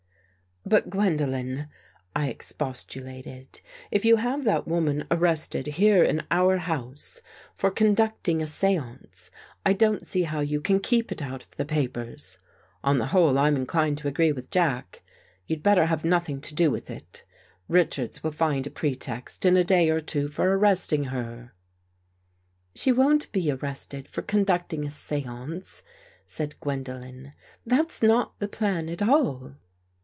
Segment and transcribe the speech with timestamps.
[0.71, 1.67] "But, Gwendolen,"
[2.15, 3.61] I expostulated,"
[3.91, 7.19] if you have that woman arrested here in our house
[7.55, 9.31] for conduct III THE GHOST GIRL mg a seance,
[9.65, 12.37] I don't see how you can keep it out of the papers.
[12.83, 15.01] On the whole, I'm inclined to agree with Jack.
[15.47, 17.25] You'd better have nothing to do with it.
[17.67, 21.53] Richards will find a pretext in a day or two for ar resting her.""
[22.75, 25.81] She won't be arrested for conducting a seance,"
[26.27, 27.33] said Gwendolen."
[27.65, 29.55] That's not the plan at all."